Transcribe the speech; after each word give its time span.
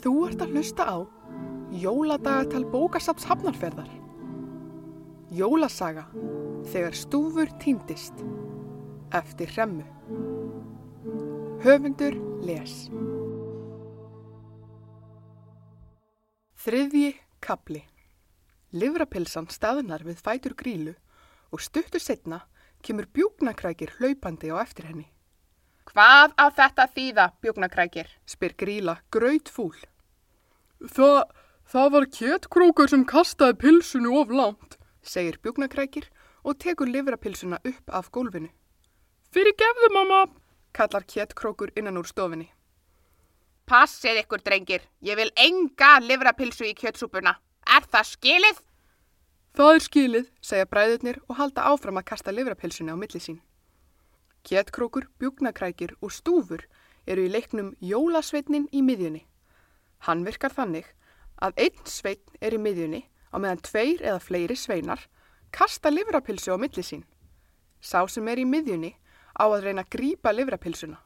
Þú 0.00 0.12
ert 0.30 0.40
að 0.40 0.54
hlusta 0.56 0.84
á 0.88 0.96
Jóladagatal 1.76 2.62
bókasaps 2.72 3.26
hafnarferðar. 3.28 3.90
Jólasaga 5.28 6.06
þegar 6.72 6.96
stúfur 6.96 7.52
týndist 7.60 8.22
eftir 9.12 9.52
hremmu. 9.52 9.84
Höfundur 11.60 12.16
les. 12.48 12.88
Þriðji 16.64 17.12
kapli. 17.44 17.84
Livrapilsan 18.72 19.52
staðnar 19.52 20.06
við 20.08 20.24
fætur 20.24 20.56
grílu 20.56 20.96
og 21.52 21.60
stuttu 21.60 22.00
setna 22.00 22.46
kemur 22.80 23.04
bjúknakrækir 23.12 23.98
hlaupandi 24.00 24.48
á 24.48 24.64
eftir 24.64 24.88
henni. 24.88 25.10
Hvað 25.90 26.36
á 26.38 26.46
þetta 26.54 26.84
þýða, 26.94 27.24
bjúknakrækir? 27.42 28.10
spyr 28.22 28.52
gríla 28.54 29.00
graut 29.10 29.48
fúl. 29.50 29.74
Það, 30.86 31.24
það 31.66 31.88
var 31.96 32.06
kjettkrókur 32.14 32.92
sem 32.92 33.02
kastaði 33.04 33.58
pilsunu 33.58 34.14
of 34.20 34.30
langt, 34.30 34.78
segir 35.02 35.40
bjúknakrækir 35.42 36.06
og 36.46 36.60
tekur 36.62 36.86
livrapilsuna 36.86 37.58
upp 37.66 37.90
af 37.90 38.12
gólfinu. 38.14 38.52
Fyrir 39.34 39.58
gefðu, 39.58 39.90
mamma, 39.96 40.22
kallar 40.72 41.02
kjettkrókur 41.10 41.74
innan 41.74 41.98
úr 41.98 42.06
stofinni. 42.06 42.46
Passið 43.66 44.22
ykkur, 44.22 44.46
drengir. 44.46 44.86
Ég 45.02 45.18
vil 45.18 45.30
enga 45.38 45.96
livrapilsu 46.06 46.70
í 46.70 46.74
kjötsúpuna. 46.78 47.34
Er 47.66 47.86
það 47.90 48.10
skilið? 48.14 48.64
Það 49.58 49.74
er 49.74 49.84
skilið, 49.90 50.26
segja 50.38 50.70
bræðurnir 50.70 51.22
og 51.26 51.38
halda 51.42 51.66
áfram 51.70 51.98
að 51.98 52.12
kasta 52.14 52.34
livrapilsunu 52.34 52.94
á 52.94 52.98
milli 52.98 53.18
sín. 53.22 53.42
Kjettkrókur, 54.46 55.08
bjúknakrækir 55.20 55.96
og 56.00 56.12
stúfur 56.12 56.64
eru 57.06 57.26
í 57.26 57.32
leiknum 57.32 57.74
Jólasveitnin 57.84 58.68
í 58.72 58.82
miðjunni. 58.84 59.26
Hann 60.06 60.24
virkar 60.24 60.54
þannig 60.56 60.88
að 61.40 61.56
einn 61.66 61.86
sveitn 61.88 62.40
er 62.40 62.56
í 62.56 62.60
miðjunni 62.60 63.02
á 63.32 63.36
meðan 63.36 63.62
tveir 63.64 64.02
eða 64.02 64.20
fleiri 64.24 64.56
sveinar 64.56 65.02
kasta 65.52 65.90
livrapilsu 65.90 66.54
á 66.54 66.58
milli 66.60 66.84
sín. 66.84 67.04
Sá 67.80 68.06
sem 68.08 68.28
er 68.28 68.40
í 68.40 68.46
miðjunni 68.48 68.94
á 69.36 69.44
að 69.44 69.66
reyna 69.66 69.84
að 69.84 69.92
grípa 69.96 70.32
livrapilsuna. 70.32 70.98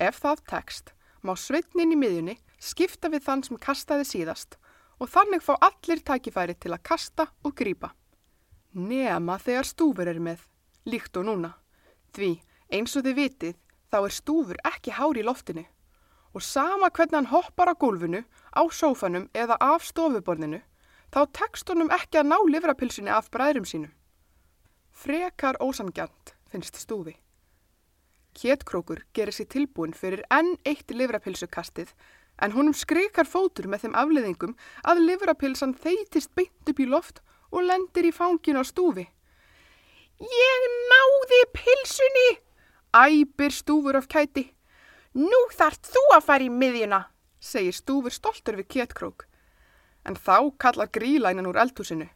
Ef 0.00 0.20
það 0.20 0.44
tekst, 0.50 0.92
má 1.22 1.34
sveitnin 1.36 1.94
í 1.94 1.98
miðjunni 1.98 2.36
skipta 2.58 3.10
við 3.12 3.26
þann 3.26 3.44
sem 3.46 3.60
kastaði 3.60 4.08
síðast 4.08 4.58
og 5.00 5.10
þannig 5.10 5.42
fá 5.42 5.54
allir 5.58 6.02
tækifæri 6.04 6.56
til 6.60 6.72
að 6.74 6.84
kasta 6.86 7.28
og 7.42 7.56
grípa. 7.58 7.92
Nema 8.72 9.38
þegar 9.42 9.68
stúfur 9.68 10.08
er 10.08 10.20
með, 10.20 10.40
líkt 10.88 11.16
og 11.20 11.28
núna. 11.28 11.52
Því, 12.12 12.32
eins 12.72 12.96
og 12.96 13.06
þið 13.06 13.18
vitið, 13.18 13.54
þá 13.92 13.98
er 14.02 14.14
stúfur 14.16 14.58
ekki 14.68 14.96
hár 14.96 15.18
í 15.18 15.24
loftinu 15.24 15.64
og 16.32 16.44
sama 16.44 16.88
hvernig 16.88 17.18
hann 17.18 17.28
hoppar 17.28 17.68
á 17.68 17.74
gólfinu, 17.76 18.22
á 18.56 18.62
sófanum 18.72 19.28
eða 19.36 19.58
af 19.60 19.84
stofuborðinu, 19.84 20.62
þá 21.12 21.20
tekst 21.36 21.68
honum 21.68 21.92
ekki 21.92 22.22
að 22.22 22.30
ná 22.30 22.38
livrapilsunni 22.48 23.12
af 23.12 23.28
bræðrum 23.34 23.66
sínum. 23.68 23.92
Frekar 24.92 25.58
ósangjant 25.60 26.32
finnst 26.48 26.78
stúfi. 26.80 27.18
Kjettkrókur 28.32 29.02
gerir 29.12 29.36
sér 29.36 29.50
tilbúin 29.52 29.92
fyrir 29.92 30.24
enn 30.32 30.54
eitt 30.64 30.88
livrapilsukastið 30.88 31.92
en 32.40 32.54
honum 32.56 32.76
skrikar 32.76 33.28
fótur 33.28 33.68
með 33.68 33.84
þeim 33.84 33.98
afleðingum 34.02 34.54
að 34.88 35.04
livrapilsan 35.04 35.76
þeitist 35.76 36.32
beint 36.36 36.72
upp 36.72 36.80
í 36.80 36.88
loft 36.88 37.20
og 37.52 37.66
lendir 37.68 38.08
í 38.08 38.14
fanginu 38.16 38.64
á 38.64 38.64
stúfi. 38.64 39.04
Ég 40.22 40.64
náði 40.90 41.38
pilsunni, 41.56 42.28
æpir 42.94 43.50
stúfur 43.50 43.96
af 43.98 44.06
kæti. 44.06 44.44
Nú 45.18 45.40
þart 45.50 45.88
þú 45.90 46.02
að 46.14 46.26
fara 46.28 46.46
í 46.46 46.50
miðjuna, 46.52 47.00
segir 47.42 47.74
stúfur 47.74 48.14
stoltur 48.14 48.60
við 48.60 48.68
kjettkrók. 48.76 49.26
En 50.06 50.14
þá 50.14 50.54
kallar 50.62 50.92
grílænan 50.94 51.48
úr 51.50 51.58
eldhúsinu. 51.64 52.06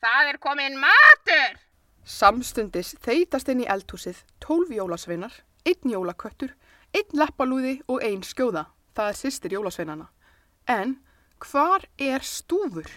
Það 0.00 0.30
er 0.32 0.38
komin 0.40 0.80
matur! 0.80 1.60
Samstundis 2.04 2.94
þeitast 3.04 3.52
inn 3.52 3.60
í 3.66 3.68
eldhúsið 3.68 4.24
tólf 4.40 4.72
jólasveinar, 4.72 5.34
einn 5.68 5.92
jólaköttur, 5.92 6.56
einn 6.96 7.20
leppalúði 7.20 7.76
og 7.92 8.00
einn 8.02 8.24
skjóða. 8.24 8.70
Það 8.96 9.12
er 9.12 9.20
sýstir 9.20 9.54
jólasveinana. 9.58 10.08
En 10.64 10.96
hvar 11.44 11.84
er 12.00 12.24
stúfur? 12.24 12.88